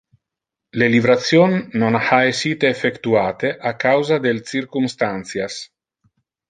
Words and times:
Le 0.81 0.87
livration 0.93 1.59
non 1.83 1.93
ha 1.99 2.19
essite 2.31 2.65
effectuate 2.77 3.55
a 3.55 3.75
causa 3.87 4.17
del 4.27 4.43
circumstantias. 4.55 5.65